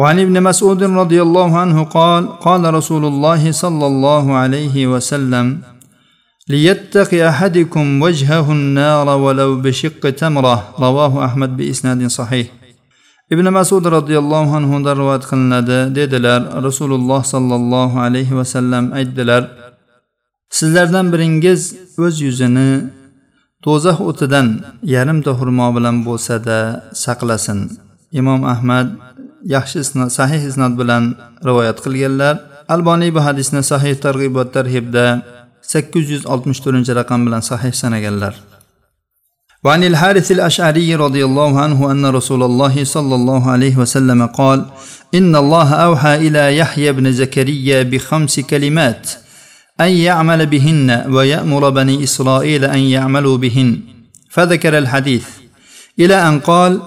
وعن 0.01 0.17
ابن 0.25 0.37
مسعود 0.49 0.83
رضي 1.03 1.21
الله 1.27 1.51
عنه 1.63 1.79
قال 1.97 2.23
قال 2.47 2.63
رسول 2.79 3.05
الله 3.11 3.43
صلى 3.63 3.87
الله 3.93 4.25
عليه 4.43 4.77
وسلم 4.93 5.47
ليتق 6.49 7.11
أحدكم 7.15 8.03
وجهه 8.03 8.53
النار 8.53 9.09
ولو 9.09 9.51
بشق 9.65 10.11
تمرة 10.11 10.75
رواه 10.79 11.25
أحمد 11.25 11.57
بإسناد 11.57 12.07
صحيح 12.07 12.47
ibn 13.31 13.49
masud 13.49 13.85
roziyallohu 13.89 14.53
anhudan 14.53 14.95
rivoyat 15.01 15.25
qilinadi 15.31 15.79
dedilar 15.97 16.41
rasululloh 16.67 17.25
sollallohu 17.25 17.97
alayhi 18.07 18.37
vasallam 18.37 18.93
aytdilar 18.99 19.43
sizlardan 20.59 21.07
biringiz 21.13 21.61
o'z 22.05 22.15
yuzini 22.27 22.71
do'zax 23.65 23.99
o'tidan 24.11 24.47
yarimta 24.95 25.33
xurmo 25.39 25.67
bilan 25.77 25.97
bo'lsada 26.07 26.59
saqlasin 27.05 27.59
imom 28.21 28.41
ahmad 28.55 28.87
yaxshi 29.55 29.77
isnod 29.85 30.11
sahih 30.19 30.43
isnod 30.51 30.75
bilan 30.81 31.03
rivoyat 31.49 31.79
qilganlar 31.85 32.35
alboniy 32.75 33.11
bu 33.17 33.21
hadisni 33.27 33.63
sahih 33.73 33.95
targ'ibot 34.05 34.49
tarhibda 34.57 35.07
sakkiz 35.74 36.06
yuz 36.14 36.24
oltmish 36.34 36.60
to'rtinchi 36.64 36.94
raqam 37.00 37.20
bilan 37.26 37.42
sahih 37.52 37.74
sanaganlar 37.82 38.36
وعن 39.64 39.84
الحارث 39.84 40.32
الأشعري 40.32 40.96
رضي 40.96 41.26
الله 41.26 41.60
عنه 41.60 41.92
أن 41.92 42.06
رسول 42.06 42.44
الله 42.44 42.84
صلى 42.84 43.16
الله 43.16 43.52
عليه 43.52 43.76
وسلم 43.78 44.26
قال 44.26 44.66
إن 45.16 45.36
الله 45.36 45.70
أوحى 45.74 46.16
إلى 46.16 46.58
يحيى 46.58 46.92
بن 46.92 47.12
زكريا 47.12 47.84
بخمس 47.84 48.40
كلمات 48.40 49.12
أن 49.82 49.92
يعمل 50.08 50.46
بهن 50.46 51.06
ويأمر 51.16 51.70
بني 51.70 52.04
إسرائيل 52.04 52.66
أن 52.66 52.80
يعملوا 52.80 53.38
بهن. 53.38 53.70
فذكر 54.30 54.78
الحديث 54.78 55.28
إلى 56.00 56.16
أن 56.28 56.40
قال 56.40 56.82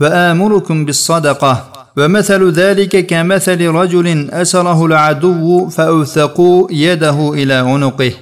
وآمركم 0.00 0.84
بالصدقة 0.84 1.79
ومثل 1.96 2.50
ذلك 2.50 3.06
كمثل 3.06 3.66
رجل 3.66 4.30
أسره 4.30 4.86
العدو 4.86 5.68
فأوثقوا 5.68 6.68
يده 6.70 7.32
إلى 7.34 7.54
عنقه 7.54 8.12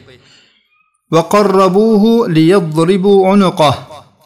وقربوه 1.13 2.29
ليضربوا 2.29 3.29
عنقه 3.29 3.75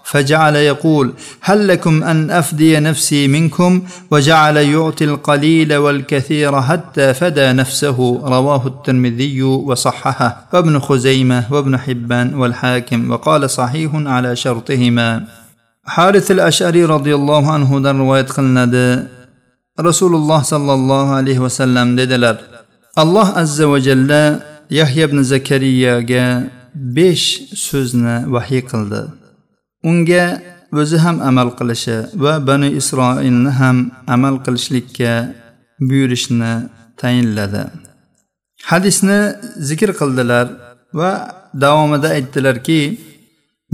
فجعل 0.04 0.56
يقول 0.56 1.12
هل 1.40 1.68
لكم 1.68 2.02
أن 2.04 2.30
أفدي 2.30 2.80
نفسي 2.80 3.28
منكم 3.28 3.82
وجعل 4.10 4.56
يعطي 4.56 5.04
القليل 5.04 5.74
والكثير 5.74 6.62
حتى 6.62 7.14
فدى 7.14 7.52
نفسه 7.52 8.20
رواه 8.24 8.66
الترمذي 8.66 9.42
وصححه 9.42 10.48
وابن 10.52 10.78
خزيمة 10.78 11.44
وابن 11.50 11.78
حبان 11.78 12.34
والحاكم 12.34 13.10
وقال 13.10 13.50
صحيح 13.50 13.90
على 13.94 14.36
شرطهما 14.36 15.24
حارث 15.84 16.30
الأشعري 16.30 16.84
رضي 16.84 17.14
الله 17.14 17.52
عنه 17.52 17.80
در 17.80 17.92
رواية 17.92 18.22
قلنا 18.22 18.64
rasululloh 19.90 20.40
sollallohu 20.52 21.12
alayhi 21.20 21.42
vasallam 21.46 21.88
dedilar 22.00 22.36
alloh 23.02 23.28
azza 23.42 23.64
va 23.72 23.78
jalla 23.88 24.22
yahya 24.78 25.04
ibn 25.08 25.18
zakariyaga 25.32 26.24
besh 26.74 27.26
so'zni 27.66 28.16
vahiy 28.34 28.62
qildi. 28.70 29.02
Unga 29.90 30.24
o'zi 30.80 30.98
ham 31.04 31.16
amal 31.28 31.50
qilishi 31.58 31.96
va 32.24 32.32
bani 32.48 32.68
isroilni 32.80 33.50
ham 33.60 33.76
amal 34.14 34.36
qilishlikka 34.44 35.12
buyurishni 35.88 36.52
tayinladi. 37.00 37.62
Hadisni 38.70 39.20
zikr 39.68 39.90
qildilar 40.00 40.46
va 40.98 41.10
davomida 41.64 42.08
aytdilarki 42.16 42.80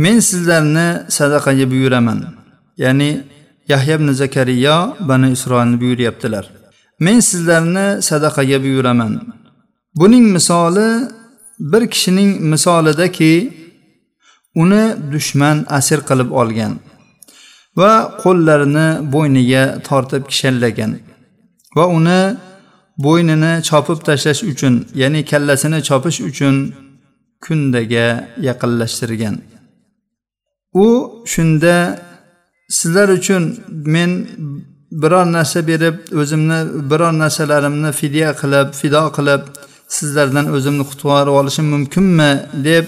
men 0.04 0.16
sizlarni 0.28 0.88
sadaqaga 1.16 1.66
buyuraman 1.72 2.20
ya'ni 2.84 3.10
yahya 3.68 3.94
ibn 3.94 4.08
zakariyo 4.12 4.96
bani 5.08 5.32
isroilni 5.36 5.80
buyuryaptilar. 5.80 6.44
Men 7.00 7.20
sizlarni 7.20 8.02
sadaqaga 8.02 8.58
buyuraman. 8.64 9.12
Buning 9.94 10.26
misoli 10.36 10.88
bir 11.58 11.90
kishining 11.90 12.40
misolidaki 12.40 13.32
uni 14.54 14.84
dushman 15.12 15.66
asir 15.68 16.00
qilib 16.08 16.30
olgan 16.40 16.72
va 17.80 17.92
qo'llarini 18.22 18.88
bo'yniga 19.14 19.64
tortib 19.88 20.22
kishanlagan 20.30 20.92
va 21.76 21.84
uni 21.98 22.20
bo'ynini 23.04 23.52
chopib 23.68 23.98
tashlash 24.08 24.42
uchun 24.52 24.74
ya'ni 25.02 25.20
kallasini 25.30 25.78
chopish 25.88 26.18
uchun 26.30 26.54
kundaga 27.44 28.06
yaqinlashtirgan. 28.48 29.36
U 30.84 30.86
shunda 31.32 31.74
sizlar 32.68 33.08
uchun 33.18 33.42
men 33.94 34.10
biror 35.02 35.26
narsa 35.36 35.66
berib 35.70 35.96
o'zimni 36.20 36.58
biror 36.90 37.12
narsalarimni 37.22 37.90
fidya 38.00 38.30
qilib 38.40 38.68
fido 38.80 39.02
qilib 39.16 39.42
sizlardan 39.96 40.46
o'zimni 40.56 40.84
qutqarib 40.90 41.34
olishim 41.40 41.66
mumkinmi 41.74 42.30
deb 42.68 42.86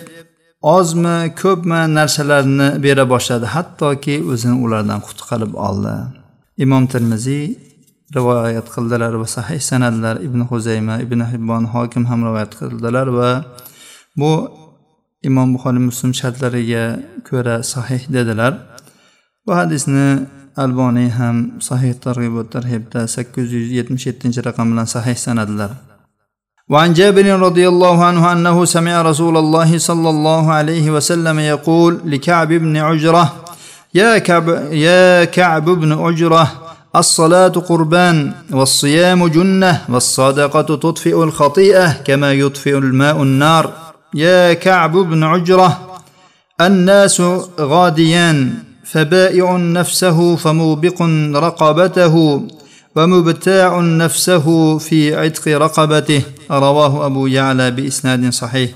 ozmi 0.63 1.35
ko'pmi 1.43 1.81
narsalarni 1.99 2.69
bera 2.85 3.05
boshladi. 3.13 3.47
Hattoki 3.55 4.17
o'zini 4.33 4.57
ulardan 4.65 5.01
qutqarib 5.09 5.53
oldi. 5.69 5.95
Imom 6.65 6.85
termiziy 6.93 7.45
rivoyat 8.17 8.67
qildilar 8.75 9.13
va 9.23 9.27
sahih 9.37 9.61
sanadlar 9.71 10.17
ibn 10.27 10.41
huzayma 10.51 10.95
ibn 11.05 11.21
hibbon 11.33 11.65
hokim 11.75 12.05
ham 12.11 12.21
rivoyat 12.29 12.53
qildilar 12.61 13.07
va 13.19 13.31
bu 14.21 14.33
imom 15.29 15.49
buxoriy 15.55 15.83
muslim 15.91 16.13
shartlariga 16.21 16.85
ko'ra 17.29 17.57
sahih 17.73 18.03
dedilar. 18.17 18.53
Bu 19.51 19.57
hadisni 19.57 20.27
alboniy 20.57 21.11
ham 21.11 21.37
sahih 21.69 21.95
targ'ibot 22.05 22.53
tarhibda 22.55 23.01
sakkiz 23.09 23.53
yuz 23.53 23.71
yetmish 23.79 24.07
yettinchi 24.07 24.41
raqam 24.49 24.67
bilan 24.73 24.89
sahih 24.97 25.17
sanadilar. 25.27 25.71
وعن 26.73 26.91
جابر 26.99 27.27
رضي 27.49 27.67
الله 27.69 28.05
عنه 28.05 28.33
انه 28.33 28.57
سمع 28.65 29.03
رسول 29.11 29.37
الله 29.37 29.71
صلى 29.79 30.09
الله 30.15 30.45
عليه 30.53 30.87
وسلم 30.91 31.39
يقول 31.39 31.93
لكعب 32.05 32.49
بن 32.49 32.77
عجره 32.77 33.27
يا 33.95 34.19
كعب 34.19 34.47
يا 34.87 35.25
كعب 35.25 35.67
بن 35.81 35.91
عجره 35.93 36.47
الصلاه 36.97 37.55
قربان 37.71 38.33
والصيام 38.59 39.21
جنه 39.37 39.75
والصدقه 39.89 40.63
تطفئ 40.85 41.17
الخطيئه 41.25 41.89
كما 42.07 42.33
يطفئ 42.33 42.75
الماء 42.79 43.23
النار 43.23 43.65
يا 44.15 44.53
كعب 44.53 44.95
بن 45.11 45.21
عجره 45.33 45.73
الناس 46.61 47.23
غاديان 47.61 48.70
فبائع 48.93 49.57
نفسه 49.57 50.37
فموبق 50.37 51.03
رقبته 51.47 52.15
ومبتاع 52.97 53.81
نفسه 53.81 54.79
في 54.79 55.15
عتق 55.15 55.49
رقبته. 55.49 56.23
رواه 56.51 57.07
أبو 57.07 57.27
يعلى 57.27 57.71
بإسناد 57.71 58.33
صحيح. 58.33 58.71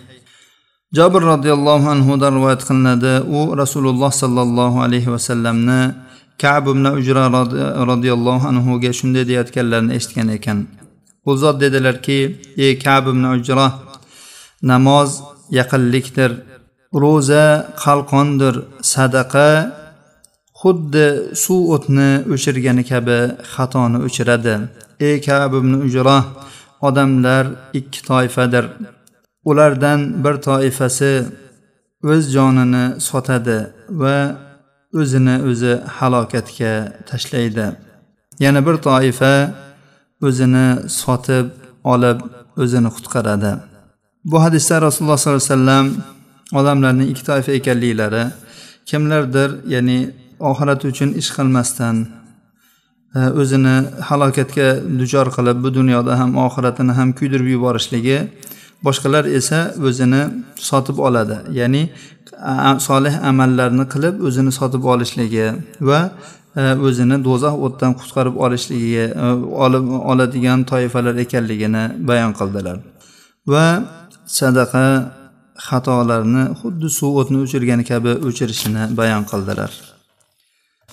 جابر 0.94 1.22
رضي 1.22 1.52
الله 1.52 1.88
عنه 1.88 2.16
دروا 2.16 2.52
يتقلنا 2.52 2.94
داء 2.94 3.54
رسول 3.54 3.88
الله 3.88 4.08
صلى 4.08 4.42
الله 4.42 4.82
عليه 4.82 5.08
وسلم 5.08 5.92
كعب 6.38 6.64
بن 6.68 6.86
أجرى 6.86 7.24
رضي 7.92 8.12
الله 8.12 8.46
عنه 8.46 8.80
قيشن 8.80 9.12
دي 9.12 9.24
دي 9.24 9.40
أتكلم 9.40 9.90
إشتكن 9.90 10.30
إكن. 10.30 10.66
قلزاد 11.26 11.58
دي 11.58 11.68
دلركي 11.68 12.36
إي 12.58 12.74
كعب 12.74 13.04
بن 13.08 13.24
أجرى 13.24 13.78
نماز 14.62 15.22
يقل 15.52 15.92
لكتر 15.92 16.36
روزة 16.94 17.60
قلقندر 17.60 18.64
صدقة 18.80 19.83
xuddi 20.64 21.06
suv 21.44 21.62
o'tni 21.74 22.10
o'chirgani 22.34 22.84
kabi 22.90 23.18
xatoni 23.54 23.98
o'chiradi. 24.06 24.54
Ey 25.06 25.16
kab 25.26 25.52
ibn 25.58 25.72
ujro 25.86 26.18
odamlar 26.88 27.44
ikki 27.78 28.00
toifadir. 28.08 28.64
Ulardan 29.50 30.00
bir 30.24 30.34
toifasi 30.48 31.12
o'z 32.12 32.24
jonini 32.34 32.84
sotadi 33.08 33.58
va 34.00 34.16
o'zini 35.00 35.36
o'zi 35.50 35.72
halokatga 35.96 36.72
tashlaydi. 37.08 37.66
Yana 38.44 38.60
bir 38.66 38.76
toifa 38.88 39.34
o'zini 40.26 40.66
sotib 41.00 41.46
olib 41.92 42.18
o'zini 42.62 42.90
qutqaradi. 42.96 43.52
Bu 44.30 44.36
hadisda 44.44 44.74
rasululloh 44.86 45.18
sollallohu 45.18 45.42
alayhi 45.42 45.52
vasallam 45.52 45.86
odamlarning 46.60 47.08
ikki 47.12 47.24
toifa 47.30 47.50
ekanliklari 47.58 48.24
kimlardir 48.90 49.50
ya'ni 49.74 49.98
oxirati 50.50 50.84
uchun 50.92 51.10
ish 51.20 51.30
qilmasdan 51.36 51.96
e, 53.18 53.20
o'zini 53.40 53.76
halokatga 54.08 54.68
duchor 55.00 55.26
qilib 55.36 55.58
bu 55.64 55.70
dunyoda 55.78 56.12
ham 56.20 56.30
oxiratini 56.46 56.92
ham 56.98 57.08
kuydirib 57.18 57.48
yuborishligi 57.54 58.18
boshqalar 58.86 59.24
esa 59.38 59.60
o'zini 59.88 60.22
sotib 60.68 60.98
oladi. 61.06 61.36
Ya'ni 61.60 61.82
solih 62.88 63.14
amallarni 63.30 63.84
qilib 63.94 64.14
o'zini 64.28 64.52
sotib 64.58 64.82
olishligi 64.92 65.46
va 65.88 66.00
e, 66.56 66.62
o'zini 66.86 67.16
do'zax 67.26 67.54
o'tdan 67.66 67.92
qutqarib 68.00 68.36
olishligiga 68.44 69.06
e, 69.24 69.26
olib 69.64 69.86
oladigan 70.12 70.64
toifalar 70.70 71.14
ekanligini 71.24 71.84
bayon 72.08 72.32
qildilar. 72.40 72.76
Va 73.52 73.66
sadaqa 74.38 74.84
xatolarni 75.68 76.44
xuddi 76.60 76.88
suv 76.98 77.12
o'tni 77.20 77.38
o'chirgani 77.44 77.84
kabi 77.92 78.12
o'chirishini 78.28 78.82
bayon 79.00 79.22
qildilar. 79.30 79.70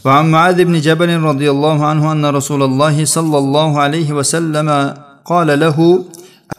وعن 0.05 0.31
معاذ 0.31 0.63
بن 0.63 0.79
جبل 0.79 1.19
رضي 1.19 1.51
الله 1.51 1.85
عنه 1.85 2.11
أن 2.11 2.25
رسول 2.25 2.63
الله 2.63 3.05
صلى 3.05 3.37
الله 3.37 3.79
عليه 3.79 4.13
وسلم 4.13 4.93
قال 5.25 5.59
له 5.59 6.05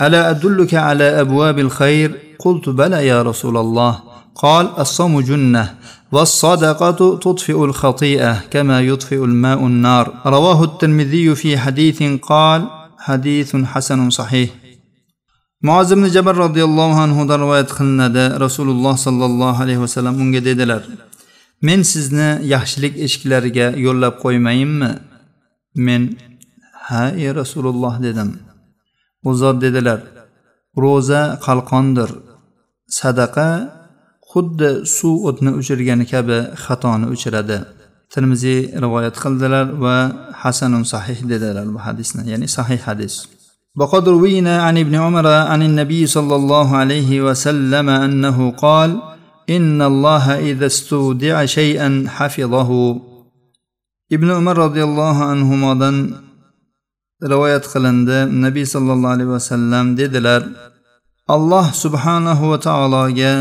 ألا 0.01 0.31
أدلك 0.31 0.75
على 0.75 1.21
أبواب 1.21 1.59
الخير؟ 1.59 2.19
قلت 2.39 2.69
بلى 2.69 3.07
يا 3.07 3.23
رسول 3.23 3.57
الله. 3.57 3.99
قال 4.35 4.69
الصوم 4.79 5.21
جنة 5.21 5.75
والصدقة 6.13 7.19
تطفئ 7.19 7.65
الخطيئة 7.65 8.41
كما 8.51 8.81
يطفئ 8.81 9.25
الماء 9.25 9.67
النار. 9.67 10.13
رواه 10.27 10.65
الترمذي 10.65 11.35
في 11.35 11.59
حديث 11.59 12.03
قال 12.23 12.67
حديث 12.99 13.57
حسن 13.57 14.11
صحيح. 14.11 14.51
muoz 15.63 15.93
ibn 15.93 16.05
jabal 16.11 16.37
roziyallohu 16.37 16.99
anhudan 17.07 17.39
rivoyat 17.45 17.71
qilinadi 17.79 18.25
rasululloh 18.45 18.99
sollallohu 18.99 19.63
alayhi 19.63 19.79
vasallam 19.79 20.15
unga 20.23 20.41
dedilar 20.49 20.83
men 21.68 21.80
sizni 21.94 22.30
yaxshilik 22.54 22.94
eshiklariga 23.06 23.68
yo'llab 23.86 24.14
qo'ymayinmi 24.24 24.92
men 25.88 26.02
ha 26.88 27.04
ey 27.24 27.30
rasululloh 27.42 27.94
dedim 28.06 28.30
u 29.28 29.30
zot 29.42 29.58
dedilar 29.66 30.00
ro'za 30.84 31.22
qalqondir 31.46 32.10
sadaqa 33.00 33.50
xuddi 34.32 34.70
suv 34.98 35.16
o'tni 35.30 35.52
o'chirgani 35.60 36.06
kabi 36.14 36.38
xatoni 36.66 37.06
o'chiradi 37.14 37.58
termiziy 38.14 38.60
rivoyat 38.84 39.16
qildilar 39.24 39.66
va 39.84 39.98
hasanun 40.44 40.84
sahih 40.94 41.20
dedilar 41.32 41.66
bu 41.74 41.80
hadisni 41.88 42.22
ya'ni 42.32 42.48
sahih 42.58 42.82
hadis 42.90 43.16
وقد 43.82 44.04
روينا 44.10 44.56
عن 44.62 44.76
ابن 44.78 44.96
عمر 44.96 45.28
عن 45.52 45.62
النبي 45.70 46.02
صلى 46.16 46.36
الله 46.36 46.68
عليه 46.82 47.12
وسلم 47.22 47.88
انه 47.90 48.38
قال 48.52 48.90
ان 49.50 49.82
الله 49.82 50.26
اذا 50.52 50.66
استودع 50.66 51.46
شيئا 51.46 51.90
حفظه 52.08 52.72
ibn 54.10 54.30
umar 54.30 54.56
roziyallohu 54.58 55.24
anhudan 55.34 55.96
rivoyat 57.32 57.66
qilindi 57.74 58.18
nabiy 58.44 58.66
sollallohu 58.74 59.16
alayhi 59.16 59.32
vasallam 59.38 59.86
dedilar 60.00 60.42
alloh 61.36 61.68
subhanahu 61.84 62.52
va 62.52 62.60
taologa 62.68 63.34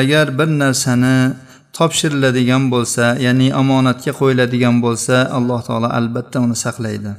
agar 0.00 0.26
bir 0.38 0.48
narsani 0.62 1.18
topshiriladigan 1.76 2.62
bo'lsa 2.74 3.04
ya'ni 3.26 3.48
omonatga 3.62 4.12
qo'yiladigan 4.20 4.76
bo'lsa 4.84 5.16
alloh 5.38 5.60
taolo 5.68 5.88
albatta 5.98 6.38
uni 6.46 6.56
saqlaydi 6.64 7.12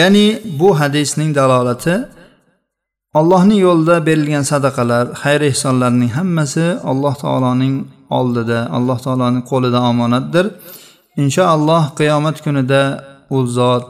ya'ni 0.00 0.26
bu 0.60 0.68
hadisning 0.80 1.30
dalolati 1.38 1.94
allohning 3.15 3.59
yo'lida 3.67 3.95
berilgan 4.07 4.43
sadaqalar 4.51 5.05
xayr 5.23 5.41
ehsonlarning 5.51 6.11
hammasi 6.17 6.65
alloh 6.91 7.15
taoloning 7.23 7.75
oldida 8.19 8.59
alloh 8.77 8.97
taoloning 9.05 9.43
qo'lida 9.51 9.79
omonatdir. 9.91 10.45
Inshaalloh 11.23 11.83
qiyomat 11.99 12.37
kunida 12.45 12.81
u 13.35 13.37
zot 13.57 13.85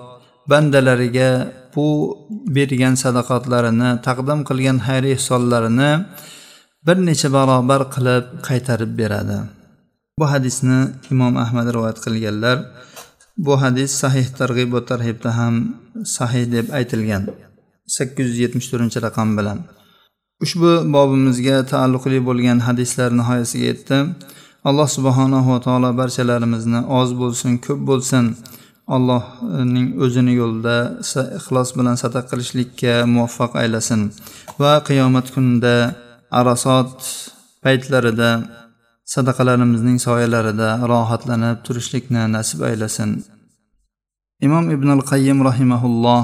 bandalariga 0.49 1.31
bu 1.75 1.87
bergan 2.55 2.95
sadaqotlarini 3.03 3.89
taqdim 4.07 4.39
qilgan 4.49 4.77
xayr 4.87 5.03
ehsonlarini 5.15 5.91
bir 6.85 6.97
necha 7.07 7.29
barobar 7.37 7.81
qilib 7.95 8.25
qaytarib 8.47 8.91
beradi. 9.01 9.37
Bu 10.19 10.25
hadisni 10.33 10.79
imom 11.13 11.33
ahmad 11.43 11.67
rivoyat 11.75 11.99
qilganlar. 12.05 12.57
Bu 13.45 13.53
hadis 13.61 13.91
sahih 14.01 14.27
targ'ib 14.39 14.71
tarhibda 14.89 15.29
ham 15.39 15.53
sahih 16.17 16.45
deb 16.55 16.65
aytilgan. 16.79 17.23
Sakkiz 17.95 18.27
yuz 18.29 18.37
yetmish 18.43 18.67
to'rtinchi 18.71 18.99
raqam 19.07 19.29
bilan. 19.39 19.59
Ushbu 20.45 20.71
bobimizga 20.95 21.57
taalluqli 21.71 22.17
bo'lgan 22.27 22.59
hadislar 22.67 23.09
nihoyasiga 23.19 23.65
yetdi. 23.71 23.97
Alloh 24.69 24.87
subhanahu 24.97 25.49
va 25.53 25.59
taolo 25.67 25.89
barchalarimizni 26.01 26.79
oz 26.99 27.09
bo'lsin 27.21 27.51
ko'p 27.65 27.81
bo'lsin. 27.89 28.25
Allohning 28.95 29.87
o'zini 30.03 30.33
yo'lida 30.41 30.77
ixlos 31.39 31.69
bilan 31.77 31.95
sadaqa 32.03 32.29
qilishlikka 32.31 32.93
muvaffaq 33.13 33.51
aylasin. 33.61 34.01
Va 34.61 34.73
qiyomat 34.87 35.27
kunida 35.35 35.75
arosot 36.39 36.93
paytlarida 37.63 38.29
sadaqalarimizning 39.13 39.97
soyalarida 40.07 40.69
rohatlanib 40.91 41.57
turishlikni 41.65 42.23
nasib 42.35 42.59
aylasin. 42.69 43.09
Imom 44.45 44.65
ibn 44.75 44.89
al 44.95 45.03
qayyim 45.11 45.39
rahimaulloh 45.49 46.23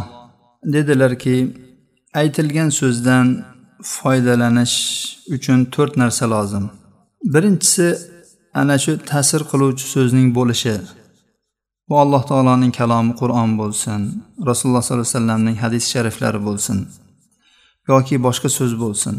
dedilarki 0.65 1.37
aytilgan 2.21 2.69
so'zdan 2.79 3.27
foydalanish 3.95 4.77
uchun 5.35 5.59
to'rt 5.73 5.93
narsa 6.01 6.25
lozim. 6.33 6.65
Birinchisi 7.33 7.87
ana 8.61 8.77
shu 8.83 8.91
ta'sir 9.11 9.41
qiluvchi 9.51 9.85
so'zning 9.95 10.27
bo'lishi. 10.37 10.75
Bu 11.89 11.95
alloh 12.03 12.23
taoloning 12.29 12.73
kalomi 12.79 13.13
qur'on 13.21 13.49
bo'lsin 13.61 14.01
rasululloh 14.49 14.83
sollallohu 14.85 15.07
alayhi 15.07 15.17
vasallamning 15.17 15.57
hadis 15.63 15.83
shariflari 15.93 16.39
bo'lsin 16.47 16.77
yoki 17.91 18.15
boshqa 18.25 18.49
so'z 18.57 18.73
bo'lsin. 18.83 19.15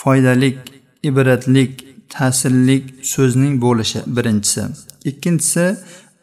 Foydalik 0.00 0.58
ibratlik 1.08 1.72
ta'sirlik 2.14 2.84
so'zning 3.14 3.54
bo'lishi 3.64 4.00
birinchisi. 4.16 4.62
Ikkinchisi 5.10 5.64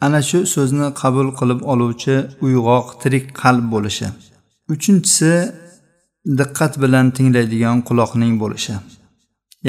ana 0.05 0.19
shu 0.29 0.39
so'zni 0.55 0.87
qabul 1.01 1.27
qilib 1.39 1.59
oluvchi 1.73 2.15
uyg'oq 2.45 2.87
tirik 3.01 3.25
qalb 3.41 3.65
bo'lishi. 3.73 4.07
Uchinchisi 4.73 5.33
diqqat 6.39 6.73
bilan 6.83 7.05
tinglaydigan 7.17 7.77
quloqning 7.87 8.33
bo'lishi. 8.43 8.75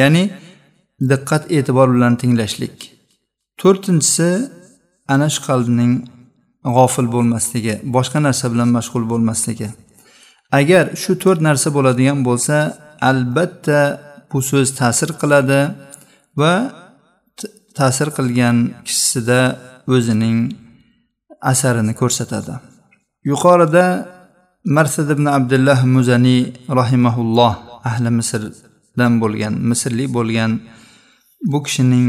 Ya'ni 0.01 0.25
diqqat 1.11 1.43
e'tibor 1.57 1.88
bilan 1.95 2.15
tinglashlik. 2.21 2.77
To'rtinchisi 3.61 4.31
ana 5.15 5.29
shu 5.35 5.41
qalbning 5.49 5.93
g'ofil 6.77 7.09
bo'lmasligi 7.15 7.75
boshqa 7.97 8.19
narsa 8.27 8.47
bilan 8.53 8.69
mashg'ul 8.77 9.05
bo'lmasligi. 9.12 9.69
Agar 10.59 10.85
shu 11.03 11.12
to'rt 11.23 11.41
narsa 11.49 11.69
bo'ladigan 11.77 12.19
bo'lsa 12.29 12.57
albatta 13.11 13.81
bu 14.31 14.38
so'z 14.51 14.69
ta'sir 14.81 15.11
qiladi 15.21 15.61
va 16.41 16.53
ta'sir 17.79 18.09
qilgan 18.17 18.57
kishisida 18.87 19.41
o'zining 19.95 20.38
asarini 21.53 21.95
ko'rsatadi. 22.01 22.55
Yuqorida 23.31 23.87
marsad 24.64 25.11
ibn 25.11 25.27
abdulloh 25.27 25.85
muzaniy 25.85 26.53
rahimaulloh 26.68 27.55
ahli 27.85 28.11
misrdan 28.18 29.12
bo'lgan 29.22 29.55
misrlik 29.70 30.09
bo'lgan 30.16 30.61
bu 31.51 31.59
kishining 31.62 32.09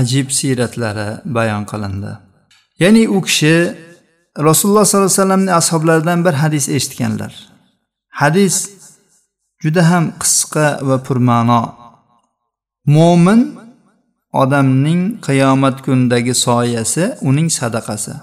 ajib 0.00 0.28
siyratlari 0.38 1.08
bayon 1.36 1.64
qilindi. 1.70 2.12
Ya'ni 2.82 3.02
u 3.08 3.18
kishi 3.22 3.54
rasululloh 4.48 4.84
sollallohu 4.84 5.10
alayhi 5.10 5.20
vasallamning 5.20 5.54
ashoblaridan 5.60 6.24
bir 6.26 6.34
hadis 6.42 6.68
eshitganlar. 6.68 7.32
Hadis 8.20 8.54
juda 9.62 9.82
ham 9.90 10.04
qisqa 10.22 10.66
va 10.88 10.96
purma'no. 11.06 11.62
Mo'min 12.86 13.40
odamning 14.32 15.00
qiyomat 15.26 15.76
kunidagi 15.84 16.34
soyasi 16.34 17.04
uning 17.28 17.48
sadaqasi. 17.58 18.14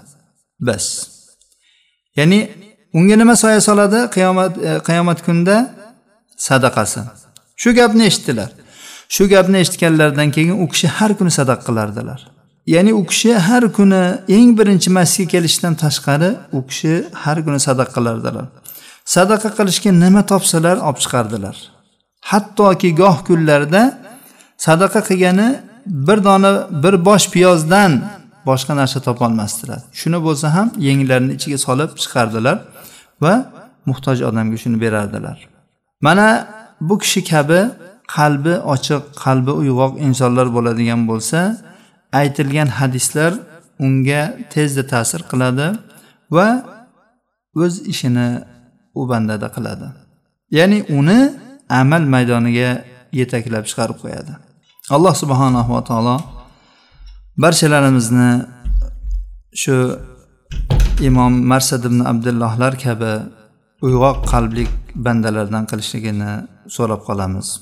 Bas. 0.66 0.84
Ya'ni 2.16 2.65
unga 2.98 3.16
nima 3.20 3.34
soya 3.42 3.60
soladi? 3.68 4.00
Qiyomat 4.16 4.52
e, 4.68 4.70
qiyomat 4.88 5.18
kunida 5.26 5.56
sadaqasi. 6.48 7.00
Shu 7.62 7.70
gapni 7.78 8.04
eshitdilar. 8.10 8.50
Shu 9.14 9.28
gapni 9.28 9.56
eshitganlaridan 9.64 10.30
keyin 10.36 10.56
u 10.64 10.66
kishi 10.72 10.88
har 10.96 11.10
kuni 11.18 11.32
sadaqa 11.38 11.62
qilardilar. 11.68 12.20
Ya'ni 12.74 12.92
u 13.00 13.02
kishi 13.10 13.32
har 13.48 13.64
kuni 13.76 14.02
eng 14.36 14.50
birinchi 14.58 14.90
masjidga 14.98 15.30
kelishdan 15.34 15.74
tashqari 15.82 16.30
u 16.56 16.60
kishi 16.68 16.94
har 17.22 17.38
kuni 17.44 17.60
sadaqa 17.68 17.92
qilardilar. 17.96 18.46
Sadaqa 19.16 19.48
qilishga 19.58 19.90
nima 20.04 20.22
topsalar 20.32 20.76
olib 20.88 20.98
chiqardilar. 21.04 21.56
Hattoki 22.30 22.90
goh 23.00 23.18
kunlarda 23.28 23.82
sadaqa 24.66 25.00
qilgani 25.08 25.48
bir 25.86 26.18
dona 26.24 26.50
bir 26.82 26.94
bosh 27.08 27.26
piyozdan 27.34 27.92
boshqa 28.48 28.72
narsa 28.80 28.98
topolmasdilar. 29.08 29.80
Shuni 30.00 30.18
bo'lsa 30.26 30.46
ham 30.56 30.68
yenglarini 30.88 31.32
ichiga 31.38 31.58
solib 31.66 31.90
chiqardilar. 32.02 32.56
Va 33.24 33.34
muhtoj 33.88 34.18
odamga 34.28 34.56
shuni 34.62 34.78
berardilar. 34.84 35.38
Mana 36.06 36.28
bu 36.88 36.94
kishi 37.02 37.20
kabi 37.32 37.60
qalbi 38.16 38.54
ochiq 38.74 39.02
qalbi 39.24 39.52
uyg'oq 39.62 39.92
insonlar 40.06 40.46
bo'ladigan 40.56 41.00
bo'lsa 41.10 41.40
aytilgan 42.20 42.68
hadislar 42.78 43.32
unga 43.84 44.22
tezda 44.52 44.82
ta'sir 44.92 45.20
qiladi 45.30 45.66
va 46.36 46.48
o'z 47.62 47.74
ishini 47.92 48.28
u 49.00 49.02
bandada 49.10 49.48
qiladi. 49.56 49.88
Ya'ni 50.58 50.78
uni 50.98 51.20
amal 51.80 52.02
maydoniga 52.14 52.70
yetaklab 53.20 53.64
chiqarib 53.70 53.98
qo'yadi. 54.02 54.32
Alloh 54.96 55.14
subhanahu 55.22 55.70
va 55.76 55.82
taolo 55.90 56.16
barchalarimizni 57.42 58.30
shu 59.62 59.76
imom 61.00 61.44
marsad 61.44 61.84
ibn 61.84 62.00
abdullohlar 62.00 62.72
kabi 62.80 63.12
uyg'oq 63.86 64.24
qalblik 64.32 64.70
bandalardan 65.04 65.64
qilishligini 65.70 66.32
so'rab 66.76 67.00
qolamiz. 67.08 67.60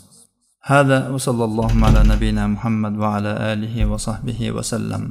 Hada 0.71 0.99
va 1.13 1.19
sallallohu 1.19 1.75
ala 1.89 2.01
nabiyina 2.13 2.47
muhammad 2.55 2.95
va 3.03 3.09
ala 3.19 3.33
alihi 3.53 3.89
va 3.91 3.99
sahbihi 3.99 4.55
vasallam 4.57 5.03